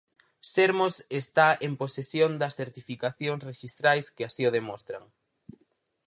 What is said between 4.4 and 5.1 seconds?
o demostran.